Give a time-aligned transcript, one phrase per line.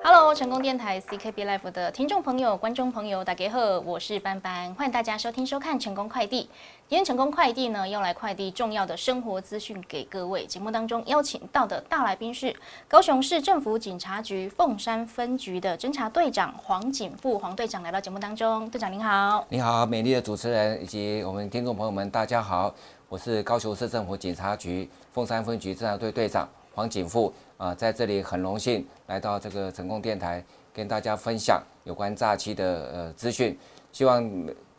[0.00, 6.48] Hello，成功电台 CKB Life 的听众朋友、观众朋友，大家好，我是班班，欢迎大家收听收看成功快递。
[6.88, 10.46] 今天成功快递呢，要来快递重要的生活资讯给各位。
[10.46, 12.54] 节目当中邀请到的大来宾是
[12.86, 19.44] 高雄市政府警察局凤山分局的侦查队长黄景富黄队长来到节目当中，队长您好。
[19.48, 22.72] 你好，美丽的主持人以及我们听众朋友们，大家好，
[23.08, 26.48] 我是高雄市政府警察局凤山分局侦查队队长
[26.78, 27.34] 黄景富。
[27.56, 30.40] 啊，在这里很荣幸来到这个成功电台，
[30.72, 33.58] 跟大家分享有关诈欺的呃资讯。
[33.90, 34.22] 希望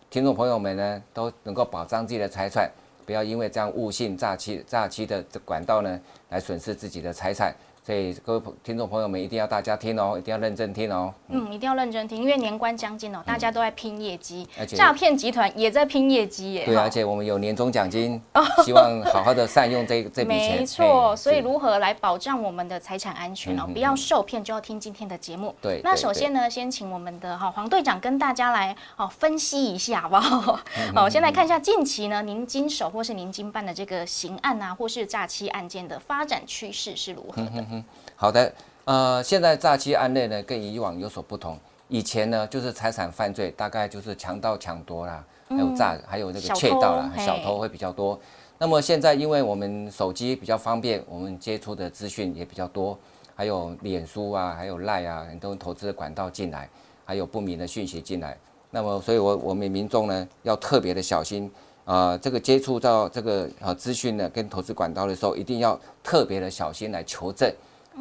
[0.09, 2.71] 听众朋友们呢都能够保障自己的财产，
[3.05, 5.99] 不要因为这样误信诈欺诈欺的管道呢
[6.29, 7.53] 来损失自己的财产。
[7.89, 11.11] 所以各位听众朋友们一定要大家听哦，一定要认真听哦。
[11.27, 14.47] 嗯，一定要认真听，因为年关将近哦，大家都在拼业绩，
[14.77, 16.65] 诈骗集团也在拼业绩耶。
[16.67, 18.21] 对，而且我们有年终奖金，
[18.63, 20.57] 希望好好的善用这 这笔钱。
[20.59, 23.65] 没错，所以如何来保障我们的财产安全哦？
[23.73, 25.55] 不要受骗，就要听今天的节目。
[25.59, 25.81] 对。
[25.83, 30.59] 那首先呢，先请我们的哈黄队长跟大家来哦分析一下，好不好？
[30.93, 37.78] 好，先来看一下近期呢，您经手或是您经办的这个刑案啊，或是诈欺案件的发展趋势是如何的？
[38.15, 38.53] 好的，
[38.85, 41.57] 呃，现在诈欺案例呢跟以往有所不同。
[41.87, 48.19] 以前呢就是财产犯罪，大概就是强盗抢夺啦，还有诈，还有那个窃盗啦，小偷会比较多。
[48.59, 52.95] 那么现在因为我们手机比较方便，我们接触的资讯也比较多，
[53.33, 56.69] 还有脸书啊，还有赖啊，很多投资的管道进来，
[57.05, 58.37] 还有不明的讯息进来。
[58.69, 61.51] 那么所以，我我们民众呢要特别的小心
[61.85, 67.51] 啊，这个接触到这个呃资讯呢跟投资管道的时候，一定要特别的小心来求证。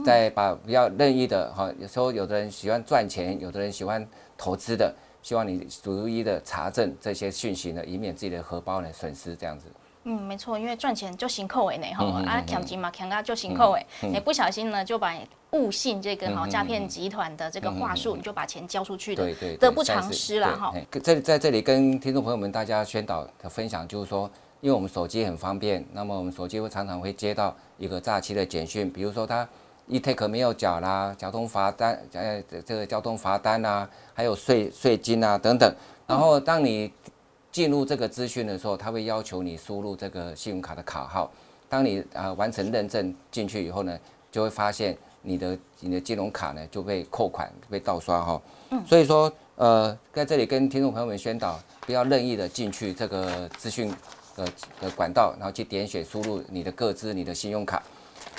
[0.05, 9.67] 再把比较任意的哈，有时候有的人喜欢赚钱，有的人喜欢投资的，希望你逐一的查证这些讯息呢，以免自己的荷包呢损失这样子。
[10.05, 15.15] 嗯，没错，因为赚钱就行扣尾呢哈，啊抢金嘛抢啊就行扣尾，你不小心呢就把
[15.51, 20.73] 误信这个哈诈骗集团的这个话术，你就把钱交出去的，得不偿失了哈。
[21.03, 24.31] 在在这里跟听众朋友们大家宣导的分享就是说，
[24.61, 29.47] 因为我们手机很方便，那么我们手机会常常会接到一个诈欺的简讯，比如说他。
[29.89, 35.75] E take 没有缴啦，交通罚单，呃，这个交通罚单啊，还有税税金啊等等。
[36.07, 36.93] 然后当你
[37.51, 41.31] 进入这个资讯的时候，他会要求你输入这个信用卡的卡号。
[41.69, 43.99] 当你啊完成认证进去以后呢，
[44.31, 48.43] 就会发现你的你的金融卡呢就被扣款被盗刷哈。
[48.71, 48.83] 嗯。
[48.87, 53.91] 所以说，呃，在这里跟听众朋友们宣导，不要任意的进去这个资讯
[54.37, 54.49] 的
[54.81, 57.83] 的管道，然后去点选输入你的个资、你的信用卡。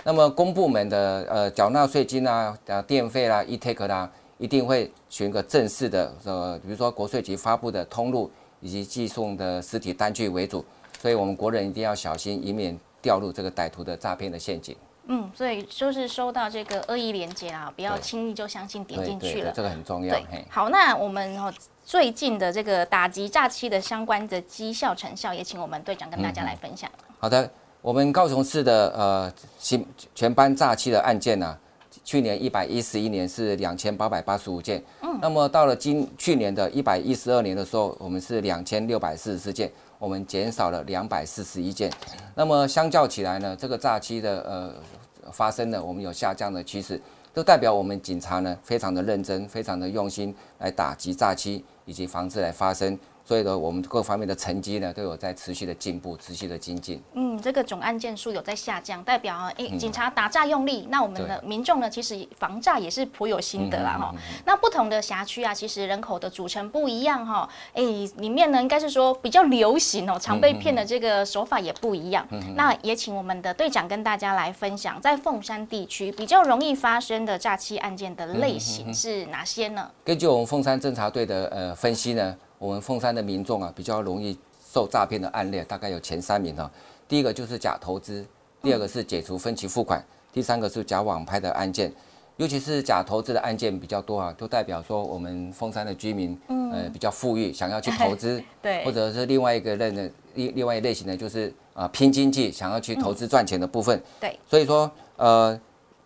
[0.04, 10.66] 那么公部门的呃缴纳税金啊、啊电费啦、e-take 啦，一定会选个正式的呃，比如说国税局发布的通路以及寄送的实体单据为主，
[11.02, 14.76] 所以我们国人一定要小心，以免掉入这个歹徒的诈骗的陷阱。
[15.08, 20.16] 嗯，所以就是收到这个恶意连接啊，不要轻易就相信点进去了，这个很重要。
[20.16, 21.38] 对，好，那我们
[21.84, 26.90] 最近的这个打击诈欺的相关的绩效成效，也请我们队长跟大家来分享。
[27.20, 27.50] 好的。
[27.82, 31.58] 我们高雄市的呃新全班诈欺的案件呢，
[32.04, 41.90] 去年一百一十一年是两千八百八十五件，嗯，那么到了今去年的一百一十二年的时候，我们是两千六百四十四件，我们减少了两百四十一件，
[42.36, 47.02] 那么相较起来呢，这个诈欺的呃发生呢，我们有下降的趋势，
[47.34, 53.00] 都代表我们警察呢非常的认真，非常的用心来打击诈欺以及防止来发生。
[53.30, 57.00] 所以呢，我们各方面的成绩呢都有在持续的进步，持续的精进。
[57.14, 60.88] 嗯，这个总案件数有在下降，代表啊，哎，警察打诈用力。
[60.90, 64.12] 那我们的民众呢，其实防诈也是颇有心得啦哈。
[64.46, 67.48] 那不同的辖区啊，其实人口的组成不一样哈。
[67.74, 67.84] 哎，
[68.18, 72.28] 里面呢应该是说比较流行哦，常被骗的这个手法也不一样。
[72.56, 79.88] 那也请我们的队长跟大家来分享，在凤山地区比较容易发生的诈欺案件的类型是哪些呢？
[80.04, 82.36] 根据我们凤山侦查队的呃分析呢。
[82.60, 84.38] 我们凤山的民众啊，比较容易
[84.72, 86.70] 受诈骗的案例，大概有前三名哈。
[87.08, 88.24] 第一个就是假投资，
[88.62, 90.04] 第二个是解除分期付款，
[90.34, 91.92] 第三个是假网拍的案件。
[92.36, 104.38] 尤其是假投资的案件比较多啊，都代表说我们凤山的居民，呃，比较富裕，想要去投资， 对，或者是另外一个类的另另外一类型的，就是啊拼经济，想要去投资赚钱的部分，对。
[104.50, 105.60] 所以说，呃。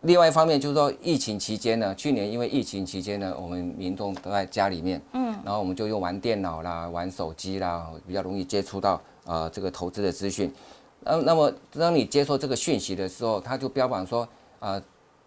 [0.03, 10.53] 另外一方面就是说，疫情期间呢，去年因为疫情期间呢，我们民众都在家里面，嗯，然后我们就用玩电脑啦、玩手机啦，比较容易接触到呃这个投资的资讯。
[10.99, 14.27] 那那么当你接受这个讯息的时候，他就标榜说
[14.59, 14.81] 啊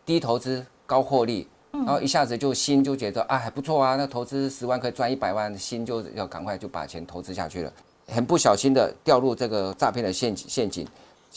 [0.04, 7.72] 低投资高获利，然后一下子就心就觉得啊还不错啊，那投资十万可以赚一百万，心就要赶快就把钱投资下去了，
[8.08, 10.86] 很不小心的掉入这个诈骗的陷阱陷阱。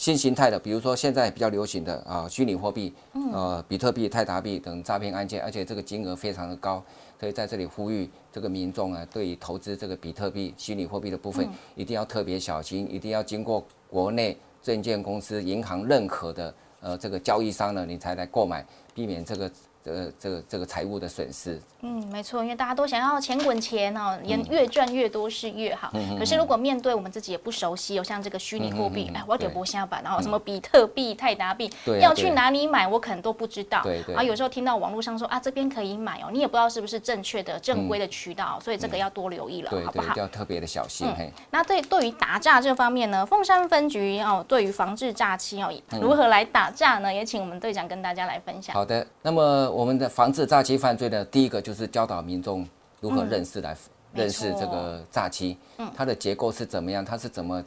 [0.00, 2.90] 新形态的，比如说现在比较流行的啊，虚拟货币，
[3.34, 6.82] 呃，比特币、泰达币等诈骗案件，而且这个金额非常的高，
[7.18, 18.64] 所以在这里呼吁这个民众啊，对于投资这个比特币、虚拟货币的部分，一定要特别小心，一定要经过国内证券公司、银行认可的呃这个交易商呢，你才来购买，
[18.94, 19.52] 避免这个。
[19.82, 25.90] 这个这个这个财务的损失，嗯，没错，因为大家都想要钱滚钱哦，也越赚越多是越好。
[26.18, 33.80] 可是如果面对我们自己也不熟悉，有像这个虚拟货币，哎，我点不下板，然后什么比特币、泰达币，要去哪里买，我可能都不知道。
[33.82, 34.14] 对对。
[34.14, 40.14] 啊，有时候听到网络上说啊，这边可以买哦，你也不知道是不是正确的、正规的渠道，所以这个要多留意了，好不好？
[40.16, 41.08] 要特别的小心。
[41.50, 45.72] 那对对于打诈这方面呢，凤山分局哦，对于防治诈欺哦，
[46.02, 47.12] 如何来打诈呢？
[47.12, 48.74] 也请我们队长跟大家来分享。
[48.74, 50.46] 好的，那么我们的防治。
[50.46, 52.66] 诈欺犯罪呢，第一个就是教导民众
[53.00, 53.76] 如何认识来
[54.12, 55.56] 认识这个诈欺，
[55.96, 57.62] 它的结构是怎么样，它是怎么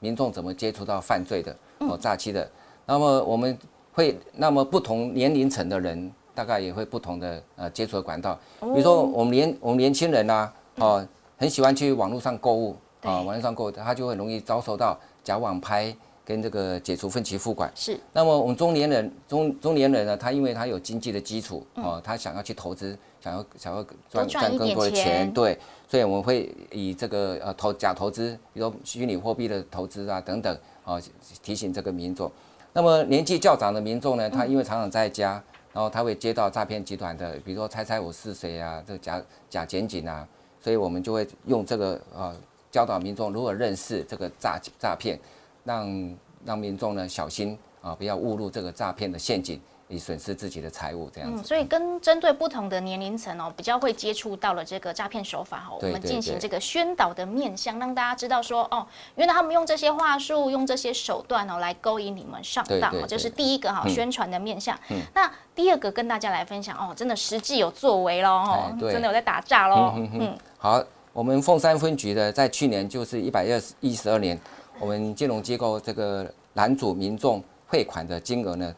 [0.00, 2.50] 民众怎么接触到犯罪的哦诈欺的。
[2.86, 3.58] 那么我们
[3.92, 11.06] 会，那么不同年龄层的人大概也会不同的呃接触的管道，比如说我们年我们年轻人呐，哦
[11.36, 15.94] 很喜欢去网络上购物啊，网络上购物他就很容易遭受到假网拍。
[16.24, 17.70] 跟这个解除分期付款。
[17.74, 30.98] 是，那么我们中年人中中年人呢，他因为他有经济的基础哦，他想要去投资，想要想要赚赚更多的钱，对，所以我们会以这个呃投假投资，比如说虚拟货币的投资啊等等啊，
[31.42, 32.30] 提醒这个民众。
[32.72, 35.42] 那么年纪较长的民众呢，他因为常常在家，
[35.72, 40.26] 然后他会接到诈骗集团的，比如说猜猜我是谁啊，这个假假检警啊，
[40.60, 42.34] 所以我们就会用这个呃
[42.72, 45.18] 教导民众如何认识这个诈诈骗。
[45.64, 51.42] 让让民众呢小心啊，不要误入这个诈骗的陷阱，以损失自己的财物这样子。
[51.42, 64.78] 所以跟针对不同的年龄层哦，比较会接触到了这个诈骗手法哦，我们进行这个宣导的面向，让大家知道说哦，原来他们用这些话术、用这些手段哦，来勾引你们上当哦，这是第一个哈宣传的面向。
[65.14, 69.94] 那第二个跟大家来分享哦，真的实际有作为喽哦，真的有在打诈喽。
[69.96, 70.82] 嗯，好，
[71.12, 74.38] 我们凤山分局的在去年就是一百二十一十二年。
[74.80, 78.74] 我们金融机构这个拦阻民众汇款的金额呢，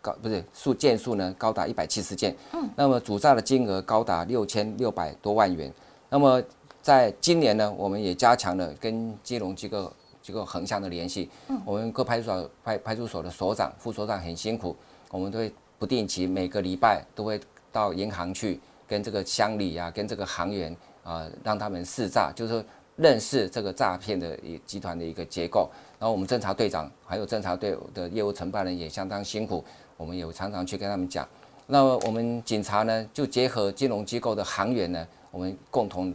[0.00, 5.72] 高不是数件数呢高达一百七十件，嗯，那么主诈的金额高达六千六百多万元。
[6.10, 6.42] 那么
[6.82, 9.92] 在今年呢，我们也加强了跟金融机构
[10.22, 14.76] 机构横向的联系，嗯，我们各派出所派派出所的所长、副所长很辛苦，
[15.10, 17.40] 我们都会不定期每个礼拜都会
[17.72, 22.64] 到银行去跟这个乡里啊，跟这个行员啊，让他们试诈，就是。
[22.98, 29.64] 认识这个诈骗的一集团的一个结构，然后我们侦查队长还有侦查队的业务承办人也相当辛苦，
[29.96, 31.26] 我们也常常去跟他们讲。
[31.68, 36.12] 那么我们警察呢，就结合金融机构的行员呢，我们共同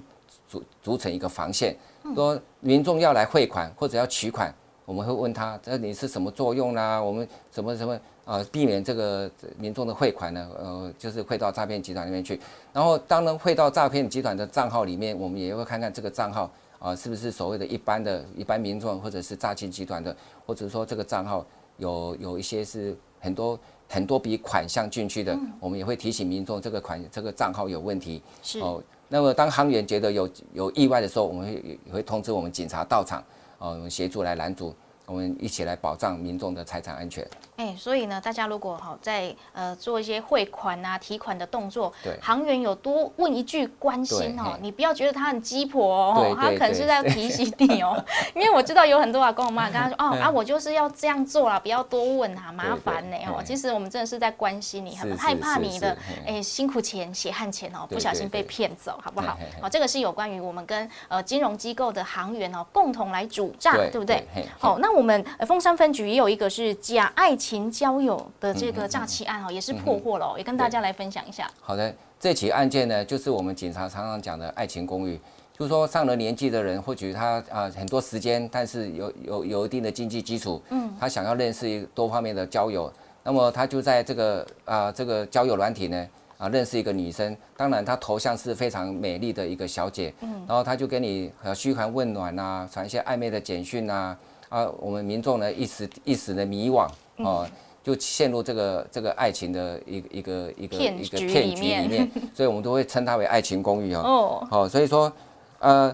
[0.49, 1.73] 组组成一个防线，
[2.13, 4.53] 说民众要来汇款或者要取款，
[4.83, 7.01] 我们会问他，这你是什么作用啦？
[7.01, 10.49] 我们什么什么啊，避免这个民众的汇款呢？
[10.57, 12.37] 呃，就是汇到诈骗集团里面去。
[12.73, 16.51] 然后当然汇到诈骗集团的账号里面，我们也会看看这个账号。
[16.83, 20.13] 啊，是不是所谓的一般的一般民众，或者是诈骗集团的，
[20.45, 21.45] 或者说这个账号
[21.77, 23.57] 有有一些是很多
[23.87, 28.21] 很多笔款项进去的，我们也会提醒民众这个款这个账号有问题。
[28.41, 33.23] 是哦，那么当行员觉得有有意外的时候，我们会也会通知我们警察到场，
[33.59, 34.75] 哦，协助来拦阻。
[35.05, 37.27] 我们一起来保障民众的财产安全。
[37.55, 48.03] 哎，所以呢，大家如果好在呃做一些汇款啊、提款的动作，对，行员有多问一句关心哦，你不要觉得他很鸡婆哦，他可能是在提醒你哦。
[48.33, 53.43] 因为我知道有很多啊，跟我妈跟他说哦 啊，我就是要这样做啦，不要多问啊，麻烦呢哦。
[53.45, 59.37] 其实我们真的是在关心你，很害怕你的哎辛苦钱、血汗钱哦，不小心被骗走，好不好？
[59.61, 64.25] 好，这个是有关于我们跟呃金融机构的行员哦，共同来主账，对不对？
[64.57, 64.92] 好，那。
[64.93, 71.49] 我们凤山分局也有一个是假爱情交友的这个诈欺案哦，也是破获了，也跟大家来分享一下。
[71.59, 75.19] 好的，这起案件呢，就是我们警察常常讲的爱情公寓，
[75.57, 82.91] 就是说上了年纪的人，或许他啊很多时间，但是有有有一定的经济基础，嗯，他想要认识多方面的交友，
[83.23, 86.07] 那么他就在这个啊这个交友软体呢。
[86.39, 94.17] 啊，认识一个女生，当然她头像是非常美丽的一个小姐，嗯，然后她就跟你嘘寒问暖呐，传一些暧昧的简讯呐。
[94.53, 96.87] 啊，我们民众呢一时一时的迷惘
[97.25, 97.49] 啊，
[97.83, 104.03] 就陷入这个这个爱情的一个一个一个一个骗局里面， 所以我们都会称它为爱情公寓啊。
[104.05, 105.11] 哦，好，所以说，
[105.57, 105.93] 呃，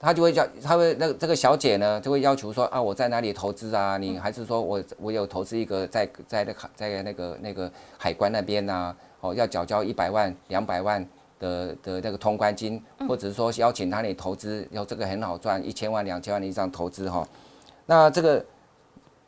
[0.00, 3.96] 他就会叫，他会那这个小姐呢就会要求说啊，我在哪里投资啊？
[3.96, 8.92] 你还是说我我有投资一个在在那海在那个那个海关那边呐？
[9.20, 11.06] 哦，要缴交一百万两百万
[11.38, 17.24] 的的那个通关金，或者是说邀请他你投资，要这个很好赚，一千万两千万的一张投资哈。
[17.90, 18.46] 那这个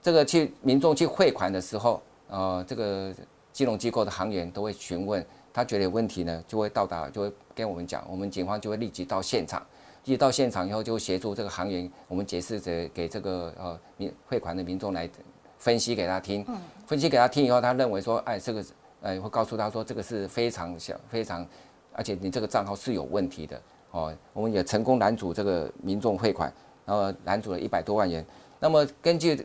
[0.00, 3.12] 这个去民众去汇款的时候，呃，这个
[3.52, 9.60] 金融机构的行员都会询问，他觉得有问题呢，就会到达，就会跟我们讲，我们警方就会立即到现场，
[10.04, 15.10] 立即到现场以后就协助这个行员，我们解释者给这个呃民汇款的民众来
[15.58, 16.46] 分析给他听，
[16.86, 18.64] 分析给他听以后，他认为说，哎，这个
[19.00, 21.44] 呃会告诉他说，这个是非常小非常，
[21.92, 26.52] 而且你这个账号是有问题的哦，我们也成功拦阻这个民众汇款，
[26.86, 28.24] 然后拦阻了一百多万元。
[28.62, 29.44] 那么根据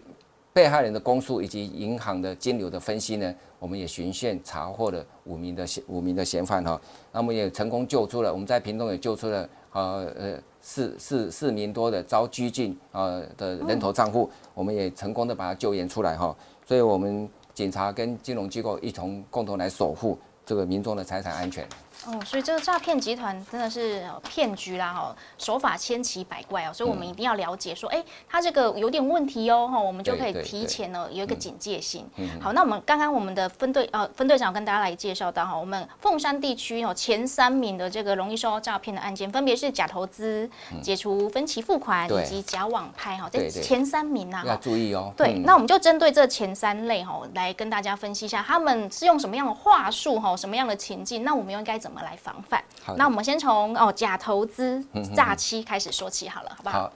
[0.54, 6.80] 被害人的供述以及银行的金流的分析呢，我们也循线查获了五名的嫌五名的嫌犯哈，
[7.12, 16.36] 那么也成功救出了，我们在屏东也救出了呃呃四四四名多的遭拘禁呃的人头账户，我们也成功的把他救援出来哈，
[16.68, 21.68] 所以我们警察跟金融机构一同共同来守护这个民众的财产安全。
[22.06, 32.08] 哦，所以这个诈骗集团真的是骗局啦，哈，手法千奇百怪哦，所以我们一定要了解，说，哎，他这个有点问题哦，哈，我们就可以提前呢有一个警戒心。
[32.40, 40.50] 好，那我们刚刚我们的分队呃分队长跟大家来介绍到哈，我们凤山地区哦前三名的这个容易受到诈骗的案件，分别是假投资、
[40.82, 45.12] 解除分期付款以及假网拍哈，这前三名呐，要注意哦。
[45.18, 52.02] 对，那我们就针对这前三类哈来跟大家分析一下，他们是用什么样的话术哈，什么样的情境，那我们又应该怎么？
[52.02, 52.64] 来防范。
[52.96, 54.84] 那我们先从哦假投资
[55.16, 56.84] 诈欺开始说起好了，好不好？
[56.84, 56.94] 好，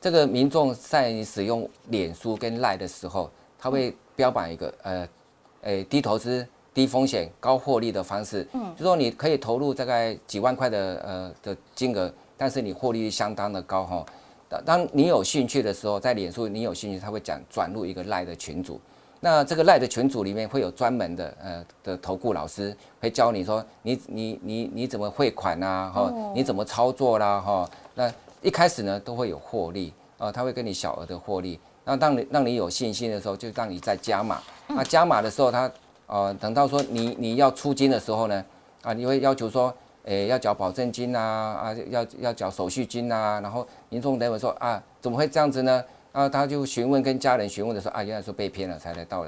[0.00, 5.08] 这个民众在使用脸书跟赖的时候，他会标榜一个呃，
[5.62, 8.46] 诶低投资、低风险、高获利的方式。
[8.52, 14.04] 嗯，就说你可以投入大概几万块的呃的金额，但是你获利率相当的高哈。
[14.48, 18.80] 当当你有兴趣的时候，在脸书你有兴趣，他会讲转入一个赖的群组。
[19.20, 27.68] 那这个赖的群组里面会有专门的呃的投顾老师，会教你说你你你你怎么汇款呐哈，你怎么操作啦哈。
[27.94, 31.58] 那一开始呢都会有获利啊，他会跟你小额的获利。
[31.84, 34.40] 那当你让你有信心的时候，就让你再加码。
[34.68, 35.70] 那加码的时候，他
[36.06, 38.44] 呃等到说你你要出金的时候呢，
[38.82, 45.82] 啊你会要求说，诶要缴保证金呐啊要要缴手续金呐，然后民众认为说啊怎么会这样子呢？
[46.18, 49.24] 啊，他就询问，跟家人询问的时候，啊，原来说被骗了，才来到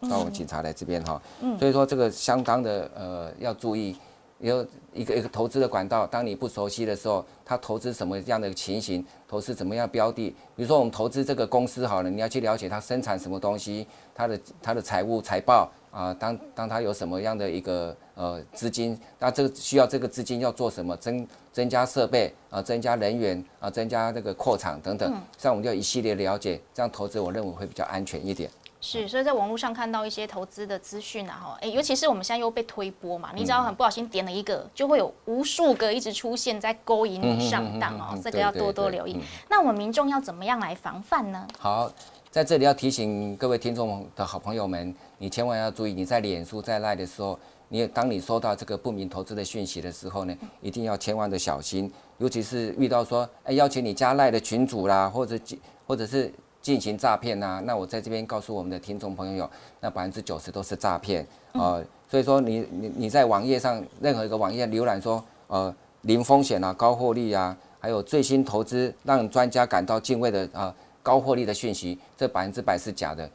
[0.00, 1.22] 到我们警察来这边哈。
[1.40, 1.56] 嗯。
[1.60, 3.96] 所以说这个相当的呃要注意，
[4.40, 21.26] 有一个一个投资的管道，当你不熟悉的时候，他投资什么样的情形，投资怎么样标的，比如说我们投资这个公司好了，你要去了解它生产什么东西，它的它的财务财报啊，当当他有什么样的一个呃资金，那这个需要这个资金要做什么增。
[21.50, 28.48] 增加设备啊，增加人员啊，增加这个扩厂等等，这样我们就一系列了解，这样投资我认为会比较安全一点。
[28.80, 39.20] 是，所以在网络上看到一些投资的资讯啊，哈，哎，尤其是我们现在又被推波嘛，你只要很不小心点了一个，就会有无数个一直出现在勾引你上当哦，这个要多多留意。
[39.48, 41.44] 那我们民众要怎么样来防范呢？
[41.58, 41.90] 好，
[42.30, 47.38] 在这里要提醒各位听众的好朋友们，你千万要注意，你在脸书在赖的时候。
[47.70, 55.38] 你当你收到这个不明投资的讯息的时候呢，一定要千万的小心，尤其是遇到说，哎，邀请你加赖的群主啦，或者
[55.86, 56.32] 或者是
[56.62, 59.46] 进行诈骗呐，那我在这边告诉我们的听众朋友，
[59.80, 61.78] 那百分之九十都是诈骗啊。
[62.10, 73.28] 所以说，你你你在网页上任何一个网页浏览说，呃，零风险啊，高获利啊，还有最新投资让专家感到敬畏的啊，高获利的讯息，这百分之百是假的。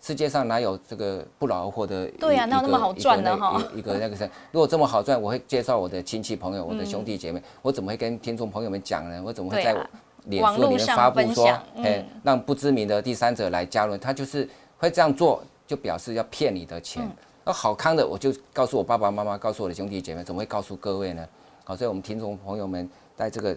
[0.00, 2.06] 世界上哪有这个不劳而获的？
[2.12, 3.62] 对呀，哪有那么好赚的哈？
[3.74, 9.22] 一个那个是，如果这么好赚，我会介绍我的亲戚朋友、我的兄弟姐妹，我怎么会跟听众朋友们讲呢？
[9.24, 9.74] 我怎么会在
[10.24, 13.96] 脸书里面发布说，哎，让不知名的第三者来加入？
[13.96, 14.48] 他就是
[14.78, 17.02] 会这样做，就表示要骗你的钱。
[17.44, 21.26] 那好康的，我就告诉我爸爸妈妈，告诉我的兄弟姐妹，怎么会告诉各位呢？
[21.64, 23.56] 好，所以我们听众朋友们，在这个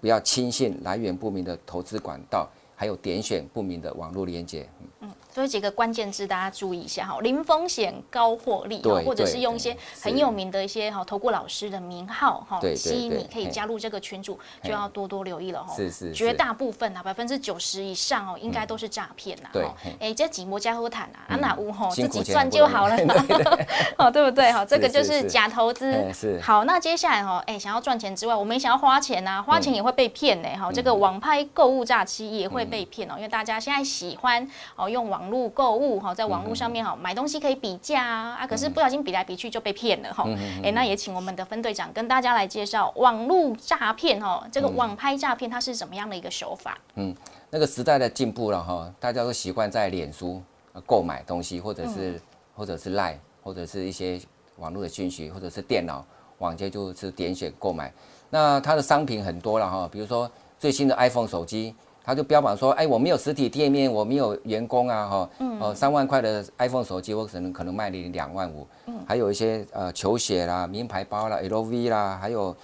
[0.00, 4.68] 不要轻信来源不明的投资管道，还有点选不明的网络连接。
[4.99, 4.99] 嗯。
[5.32, 15.74] 所以几个关键字大家注意一下哈，零风险高获利，或者是用一些很有名的一些哈投顾老师的名号哈，吸引你可以加入这个群组，就要多多留意了哈。
[15.76, 19.48] 是是，绝大部分啊，百分之九十以上哦，应该都是诈骗呐。
[19.52, 19.66] 对，
[20.00, 22.96] 哎，这几摩加和坦啊，安娜屋吼自己赚就好了，
[23.98, 24.50] 哦，对不对？
[24.50, 26.12] 哈，这个就是假投资。
[26.12, 26.40] 是。
[26.40, 30.48] 好，那接下来哈，哎，想要赚钱之外，我们也想要花钱呐，花钱也会被骗呢。
[30.58, 34.44] 哈，这个网拍购物诈欺也会被骗哦，因为大家现在喜欢
[34.74, 35.19] 哦用网。
[35.20, 40.24] 网络购物哈，在网络上面哈买东西可以比价啊啊，可是不小心比来比去就被骗了哈。
[40.64, 46.78] 哎，那也请我们的分队长跟大家来介绍网络诈骗哈，这个网拍诈骗它是怎么样的一个手法？
[46.94, 47.14] 嗯，
[47.50, 50.40] 那个时代的进步了哈，大家都习惯在脸书
[50.86, 52.18] 购买东西，或者是
[52.56, 54.18] 或者是赖，或者是一些
[54.56, 56.02] 网络的讯息，或者是电脑
[56.38, 57.92] 网接就是点选购买。
[58.30, 61.74] 那它的商品很多了哈，比如说最新的 iPhone 手机。
[62.10, 68.94] 他就标榜说，哎，我没有实体店面，我没有员工啊，哈，哦，三万块的 iPhone 手机，我可能可能卖你两万五，嗯。
[69.06, 72.56] 还有一些呃球鞋啦、名牌包啦、LV 啦，还有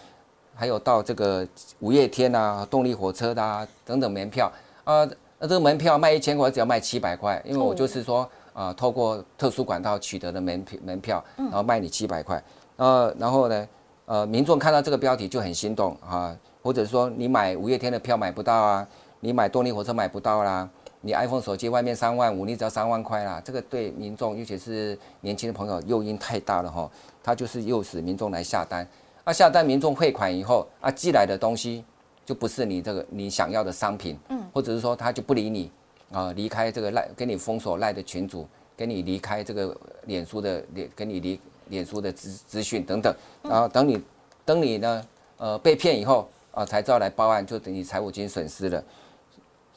[0.53, 1.47] 还有到这个
[1.79, 4.51] 五月天啊、动力火车的啊等等门票
[4.83, 12.43] 啊，那这个门票卖一千块，只要卖七百块，因为我就是说啊，透过特殊管道取得的门票门票，然后卖你七百块，
[12.79, 13.69] 呃，然后呢，
[14.07, 18.85] 呃，民众看到这个标题就很心动啊，或者说你买五月天的票买不到啊。
[19.27, 26.89] 你买动力火车买不到啦，你 iPhone 手机外面三万五，你只要三万块啦，这个对民众，尤其是年轻的朋友诱因太大了哈，
[27.25, 28.87] 它就是诱使民众来下单，
[29.25, 31.85] 啊下单民众汇款以后啊寄来的东西
[32.25, 35.73] 就不是你这个你想要的商品，嗯，或者是说他就不理你
[36.13, 44.01] 啊，离开这个赖给你封锁赖的群主，给你离开这个脸书的脸，给你离脸书的资资讯等等，然后等你
[44.45, 45.05] 等你呢
[45.39, 48.85] 呃被骗以后啊才知道来报案，就等于财务金损失了。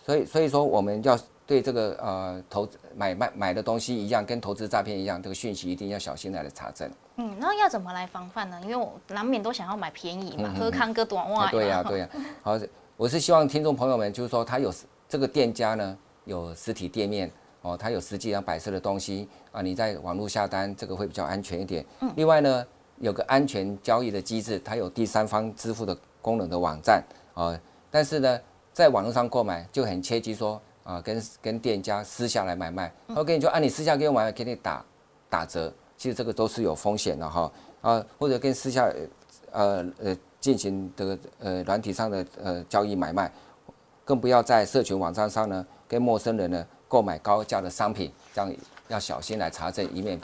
[0.06, 6.90] 所以，所以说我们要对这个呃投买卖买的东西一样，跟投资诈骗一样，这个讯息一定要小心来查证。
[7.18, 8.60] 嗯，那要怎么来防范呢？
[8.64, 11.52] 因为我难免都想要买便宜嘛，喝康哥短袜。
[11.52, 12.10] 对呀， 对呀。
[12.42, 12.58] 好，
[12.96, 14.74] 我是希望听众朋友们，就是说他有
[15.08, 17.30] 这个店家呢，有实体店面
[17.62, 21.86] 哦，他有实际上摆设的东西啊，你在网络下单，这个会比较安全一点。
[22.02, 22.12] 嗯。
[22.16, 22.66] 另外呢，
[23.00, 27.04] 有个安全交易的机制，它有第三方支付的功能的网站
[27.34, 27.60] 啊，
[27.92, 28.40] 但是呢。
[28.74, 34.86] 在网络上购买就很切记说啊，跟跟店家私下来买卖，我跟你说啊，你私下给我买卖，给你打
[35.30, 37.52] 打折，其实这个都是有风险的哈。
[37.82, 38.92] 啊，或者跟私下
[39.52, 43.32] 呃呃进行这个呃软体上的呃交易买卖，
[44.04, 48.54] 更不要在社群网站上呢跟陌生人呢购买高价的商品，这样
[48.88, 50.20] 要小心来查证，以免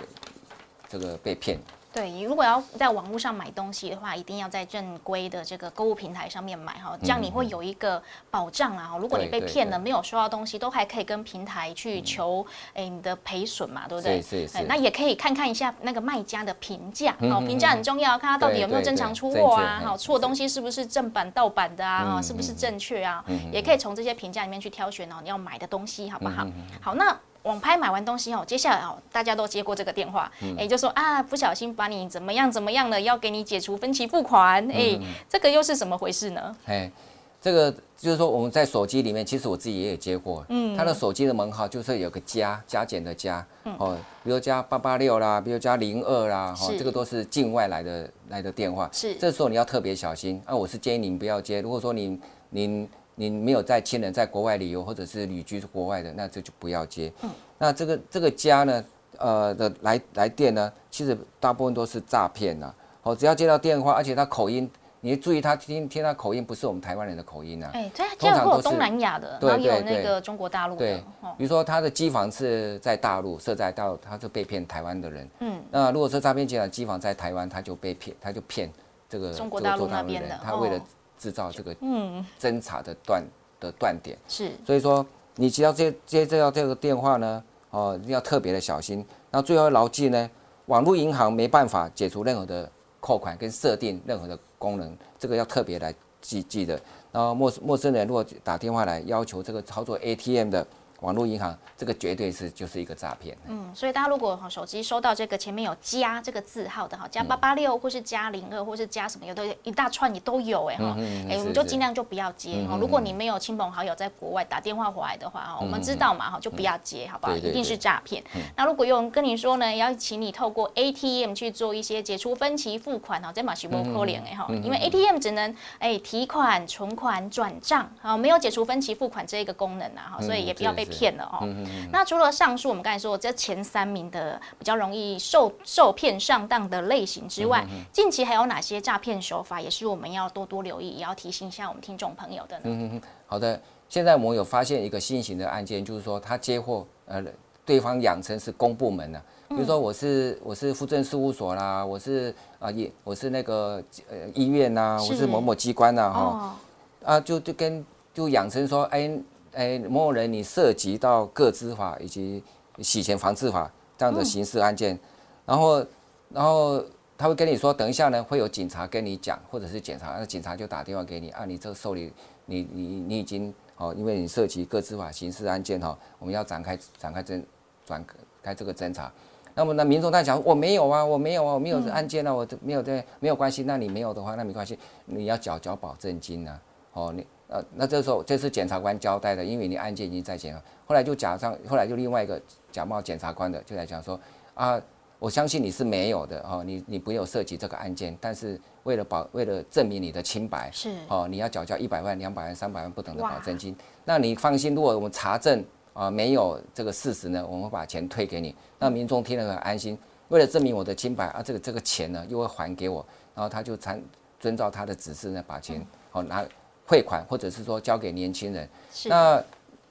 [0.90, 1.60] 这个被骗。
[1.96, 8.98] 对，如果要在网络上买东西的话，一定要在正规的这个购物平台上面买哈，这样你会有一个保障啊。
[9.00, 14.22] 如果你被骗了，没有收到东西，都还可以跟平台去求哎你的赔损嘛，对不对？
[14.22, 14.62] 是是。
[14.64, 23.24] 那也可以看看一下那个卖家的评价，哦，评价很重要，看他到底有没有正常出货啊，好，出的东西是不是正版盗版的啊，是不是正确啊？
[23.54, 26.46] 也可以从这些评价里面去挑选哦，你要买的东西好不好？
[26.82, 27.18] 好，那。
[27.46, 36.56] 网拍买完东西哦，接下来哦，大家都接过这个电话，哎，就说啊，不小心把你怎么样怎么样了，要给你解除分期付款，哎，这个又是怎么回事呢？
[36.66, 36.92] 哎，
[37.40, 43.46] 这个就是说我们在手机里面，其实我自己也有接过，嗯，他的手机的门号就是有个加加减的加，
[43.78, 52.90] 哦，比如加八八六啦，比如加零二啦，哦，这个都是境外来的来的电话，是，这时候你要特别小心啊，我是建议您不要接，如果说您您。
[53.16, 57.12] 你没有在亲人在国外旅游或者是旅居国外的，那这就不要接。
[57.22, 58.86] 嗯，那这个这个家呢，
[59.18, 62.74] 呃的来来电呢，其实大部分都是诈骗呐。
[63.04, 67.70] 哦，只要接到电话，而且他口音，你注意他听听他口音，不是我们台湾人的口音呐。
[67.74, 70.80] 哎，对，通常都是东南亚的，然后有那个中国大陆的。
[70.80, 71.04] 对，
[71.38, 75.30] 比如说他的机房是在大陆设在大陆，他是被骗台湾的人。
[75.40, 78.70] 嗯，那如果说诈骗集团机房在台湾，他就被骗，他就骗
[79.08, 80.82] 这个中国大陆那边的，他为了。
[81.18, 83.24] 制造这个嗯侦查的断
[83.60, 89.06] 的断点是，所以说你只要接接接到这个电话呢，哦，要特别的小心。
[89.32, 90.30] 那最后牢记呢，
[90.68, 96.80] 网络银行没办法解除任何的扣款跟设定任何的功能，这个要特别来记记得。
[97.12, 100.66] 然后陌陌生人如果打电话来要求这个操作 ATM 的。
[101.02, 103.38] 网络银行这个绝对是就是一个诈骗。
[103.48, 110.96] 嗯，所以大家如果手机收到这个前面有加这个字号的哈，加八八六或是加零二或是加什么，有的一大串也都有哎哈，
[111.30, 112.78] 哎我们就尽量就不要接哈。
[112.80, 117.36] 如果你没有亲朋好友在国外打电话回来的话哈，我们知道嘛哈，就不要接好不好？
[117.36, 118.24] 一定是诈骗。
[118.56, 130.85] 那如果有人跟你说呢，要请你透过 ATM 去做一些解除分期付款哈，这马是不可怜哎哈，因为 ATM 只能哎提款、存款、转账啊，没有解除分期付款这一个功能啊哈，所以也不要被。
[130.92, 131.48] 骗了哦，
[131.92, 142.64] 那除了上述我们刚才说这前三名的比较容易受受骗上当的类型之外，近期还有哪些诈骗手法也是我们要多多留意，也要提醒一下我们听众朋友的呢？
[142.66, 147.24] 嗯好的，现在我们有发现一个新型的案件，就是说他接货，呃，
[147.66, 156.56] 对方养成是公部门的，比如说我是我是户政事务所啦，我是啊也我是那个呃医院呐，我是某某机关呐哈，
[157.04, 159.12] 啊就就跟就养成说哎。
[159.56, 162.44] 哎，某某人，你涉及到个资法以及
[162.80, 165.00] 洗钱防治法这样的刑事案件，
[165.46, 165.86] 然后，
[166.30, 166.84] 然后
[167.18, 172.12] 他会跟你说，等一下呢，会有警察跟你讲，或者是检察，那警察就打电话给你，啊，你这个受理，
[172.46, 177.42] 你你你已经哦，因为你涉及个资法刑事案件哈，我们要展开展开侦
[177.86, 178.06] 展
[178.44, 179.12] 开这个侦查。
[179.54, 183.64] 那么那民众他讲我没有啊，我没有啊，我没有案件啊，我没有这没有关系。
[183.64, 186.60] 那你没有的话，那没关系，你要缴缴保证金啊。
[186.92, 194.20] 哦，你呃，那这时候这是检察官交代的，因为你案件已经在检，后来就假上，后来就另外一个假冒检察官的就来讲说
[194.56, 194.82] 啊，
[195.20, 203.76] 我相信你是没有的哦，你你没有涉及这个案件，但是为了保为了证明你的清白，是哦，你要缴交一百万、两百万、三百万不等的保证金。
[204.06, 208.56] 那你放心，如果我们查证啊没有这个事实呢，我们会把钱退给你。
[208.80, 209.96] 那民众听了很安心，
[210.30, 213.06] 为了证明我的清白啊，这个这个钱呢又会还给我，
[213.36, 214.02] 然后他就参
[214.40, 216.44] 遵照他的指示呢把钱哦拿。
[216.86, 218.70] 汇款，或者是说交给年轻人。
[219.06, 219.44] 那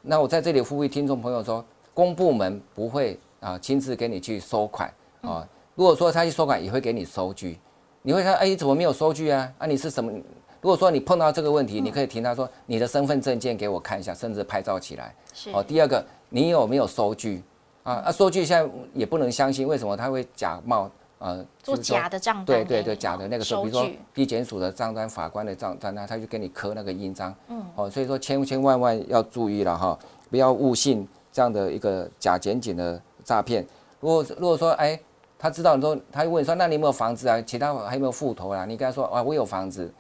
[0.03, 5.47] 那我在这里呼吁听众朋友说，公部门不会啊亲自给你去收款啊。
[5.75, 7.59] 如果说他去收款，也会给你收据。
[8.03, 9.53] 你会看，哎，怎么没有收据啊？
[9.59, 10.13] 啊，你是什么？
[10.61, 15.15] 如果说你碰到这个问题，你可以听他说，你的身份证件给我看一下，甚至拍照起来。
[15.53, 17.43] 哦，第二个，你有没有收据
[17.83, 17.95] 啊？
[18.07, 20.91] 啊，收据现在也不能相信，为什么他会假冒？
[21.19, 29.99] 呃，做假的账单，对对对，假的那个时候，比如说地检署的账单、法官的账单，他就给你刻那个印章，嗯，哦，所以说千千万万要注意了哈，
[30.29, 33.67] 不要误信这样的一个假检警的诈骗。
[34.01, 35.01] 如果如果说哎，
[35.39, 37.41] 他知道你说，他问说，那你有没有房子啊？
[37.41, 38.67] 其他还有没有户头啊？
[38.67, 39.91] 你跟他说啊，我有房子，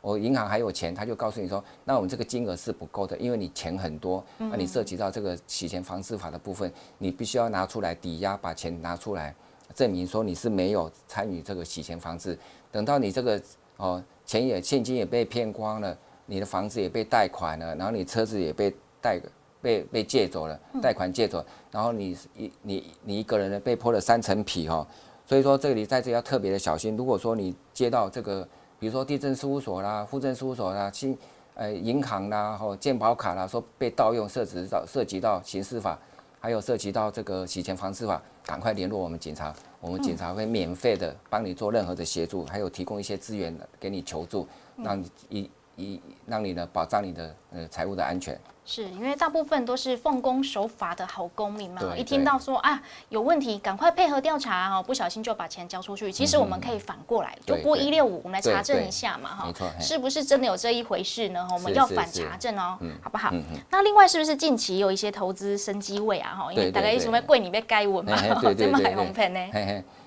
[0.00, 9.34] 我银行还有钱，他就告诉你说，那我们这个金额是不够的，因为你钱很多，那你涉及到这个洗钱防治法的部分，你必须要拿出来抵押，把钱拿出来。
[9.74, 12.38] 证明说你是没有参与这个洗钱方式，
[12.70, 13.40] 等到你这个
[13.76, 19.20] 哦钱也现金也被骗光了，你的房子也被贷款了，然后你车子也被贷
[19.60, 24.86] 被被借走了，贷款借走，然后你一你你一个人呢被泼了三层皮哈，
[25.26, 26.96] 所以说这里在这要特别的小心。
[26.96, 28.46] 如果说你接到这个，
[28.78, 31.16] 比如说地震事务所啦、户政事务所啦、新
[31.54, 35.98] 呃银行啦、或健保卡啦，说被盗用，涉及到涉及到刑事法。
[36.42, 44.44] 还有涉及到这个洗钱防治法，赶快联络我们警察，我们警察会免费的帮你做任何的协助，还有提供一些资源给你求助，
[44.78, 48.38] 让你一一让你呢保障你的呃财务的安全。
[48.64, 56.12] 是因为大部分都是奉公守法的好公民嘛，一听到说啊有问题，赶快配合调查哈，不小心就把钱交出去。
[56.12, 61.44] 其实我们可以反过来，就拨一六五，我们来查证一下嘛哈，是不是真的有这一回事呢？
[61.52, 63.34] 我们要反查证哦，好不好？
[63.68, 66.52] 那另外是不是近期有一些投资生机位啊哈？
[66.52, 68.16] 因为大概什么贵你被该稳嘛，
[68.56, 69.40] 这么海红盘呢？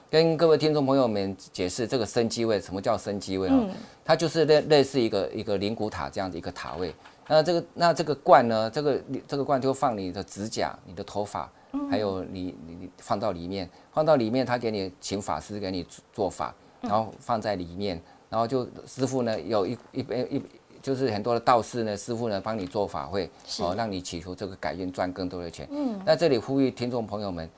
[0.09, 3.59] 跟各位听众朋友们解释这个生机位，什么叫生机位啊？
[4.03, 6.93] 它就是类类似一个一个灵骨塔这样的一个塔位。
[7.27, 8.69] 那这个那这个罐呢？
[8.69, 11.51] 这个这个罐就放你的指甲、你的头发，
[11.89, 20.39] 还有你你你放到里面，放到里面，他给你请法师给你做法，然后放在里面，然后就师傅呢有一一边一
[20.83, 23.27] 就是很多的道士呢，师傅呢帮你做法会，
[23.59, 25.67] 哦，让你祈求这个改运赚更多的钱。
[25.71, 27.49] 嗯，那这里呼吁听众朋友们，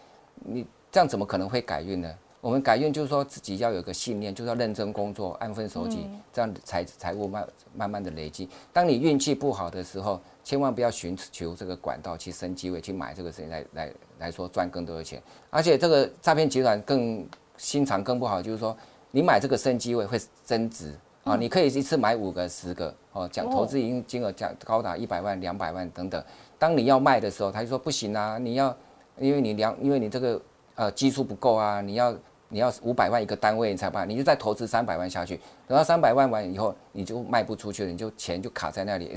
[0.45, 2.10] 你这样怎么可能会改运呢？
[2.39, 8.47] 我们改运就是说自己要有个信念，就是要认真工作，安分守己，这样财财务慢慢慢的累积。
[8.71, 15.21] 当你运气不好的时候，千万不要寻求这个管道去升机会，去买这个事情来来来说赚更多的钱。
[15.50, 18.78] 而且这个诈骗集团更心肠更不好，就是说
[19.10, 26.23] 你买这个升机会会增值啊，你可以一次买五个、十个哦，讲投资金金额讲高达一百万、两百万等等。
[26.60, 28.78] 当你要卖的时候，他就说不行啊，你要
[29.19, 30.39] 因为你两因为你这个。
[30.77, 31.81] 呃，基数不够啊！
[31.81, 32.15] 你要
[32.49, 35.35] 你要五百万一个单位你才办，你就再投资三百万下去，
[35.67, 39.11] 等到三百万完以后，你就卖不出去了，你就钱就卡在那里，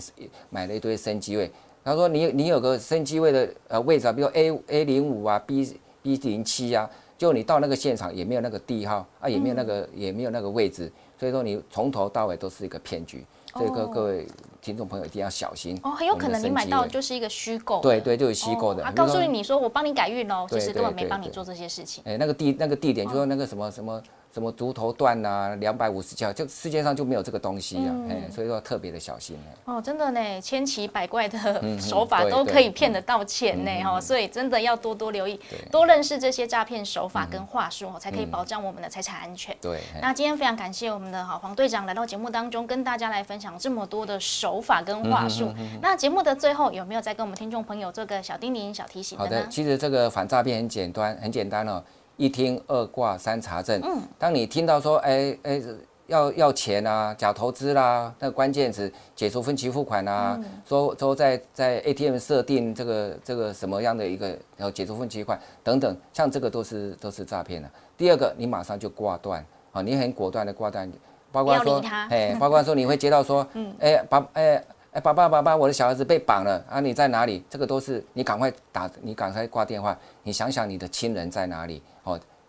[0.49, 1.51] 买了一堆升机位。
[1.85, 13.23] 他说你你有个升机位的呃位置啊，比如 A A 零五啊，B B 零七啊，就你到那个现场也没有那个地号啊，也没有那个也没有那个位置，所以说你从头到尾都是一个骗局。
[13.59, 14.27] 这个各位
[14.61, 18.83] 听众朋友一定要小心哦，很有可能你买到就是一个虚构，对对，就是虚构的。
[18.83, 22.03] 他告诉你说我帮你改运哦，其实根本没帮你做这些事情。
[22.07, 24.03] 哎，那个地那个地点就说那个什么什么。
[24.33, 35.38] 什么竹头断呐，两百五十条，就世界上就没有这个东西啊，哎，所以说特别的小心哦，真的呢，千奇百怪的手法都可以骗得到钱呢，哈，所以真的要多多留意，
[35.71, 39.57] 多认识这些诈骗手法跟话术哦，才可以保障我们的财产安全。
[39.61, 45.53] 对，那今天非常感谢我们的哈黄队长来到节目当中，跟大家来分享这么多的手法跟话术。
[45.83, 51.83] 那节目的最后有没有再跟我们听众朋友做个小叮咛、小提醒好的，其实这个反诈骗很简单，很简单哦。
[52.21, 53.81] 一听二挂三查证。
[53.83, 55.63] 嗯，当你听到说，哎哎，
[56.07, 67.71] 要要钱啊，假投资啦，那个关键词解除分期付款啊，说说在在 ATM 设定这个这个什么样的一个然后解除分期款等等，像这个都是都是诈骗的。
[67.97, 70.93] 第二个，你马上就挂断啊，你很果断的挂断，
[71.33, 74.63] 包括说，哎， 包括说你会接到说，嗯，哎，把哎。
[74.93, 76.81] 哎，爸爸，爸爸，我的小孩子被绑了啊！
[76.81, 77.45] 你在哪里？
[77.49, 79.97] 这个都是你赶快打，你赶快挂电话。
[80.25, 81.81] 你想想你的亲人在哪里？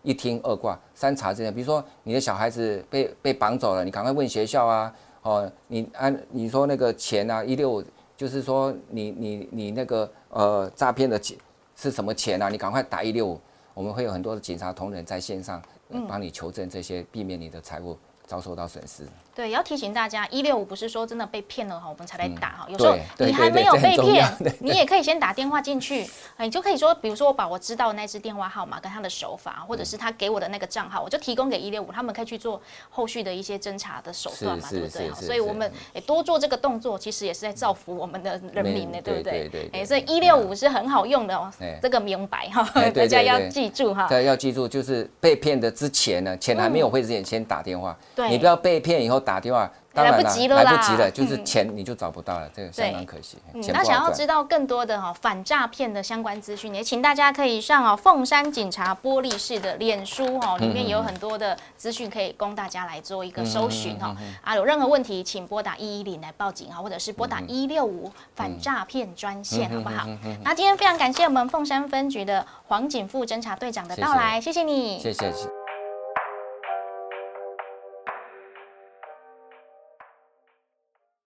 [0.02, 7.84] 哦，一听二挂三查这样，比如说你的小孩子被被绑走了，你赶快问学校啊，哦，你按你说那个钱啊，一六五，
[8.16, 11.36] 就是说你你你那个呃诈骗的钱
[11.76, 12.48] 是什么钱啊？
[12.48, 13.40] 你赶快打一六五，
[13.74, 15.62] 我们会有很多的警察同仁在线上
[16.08, 19.04] 帮你求证这些，避免你的财物遭受到损失。
[19.34, 22.66] 对，要提醒大家，一六五不是说真的被骗了哈，我们才来打哈。
[22.68, 24.26] 有时候你还没有被骗，
[24.60, 26.06] 你也可以先打电话进去，
[26.38, 35.10] 你就可以说，比如说我把我知道的那支电话号码跟他的手法，或者是他给我的那个账号，我就提供给一六五，他们可以去做后续的一些侦查的手段嘛，对不对？
[35.14, 39.70] 所以我们也多做这个动作，其实也是在造福我们的人民呢，对不对？
[39.72, 42.62] 哎，所以一六五是很好用的哦，这个明白哈，
[42.94, 44.06] 大家要记住哈。
[44.08, 47.96] 对，要记住，就是被骗的之前呢，钱还没有汇之前，先打电话，
[48.28, 49.70] 你不要被骗以后打电话。
[49.94, 53.36] 来不及了来不及了，就是钱你就找不到了，这个相当可惜。
[53.52, 64.16] 那想要知道更多的哈反诈骗的相关资讯，也请大家可以上哦凤山警察玻璃市的脸书哈，里面有很多的资讯可以供大家来做一个搜寻哈。
[64.40, 70.06] 啊，有任何问题请拨打一一零来报警哈，或者是拨打一六五反诈骗专线，好不好？
[70.42, 75.30] 那今天非常感谢我们凤山分局的黄景副侦查队长的到来，谢谢你，谢谢。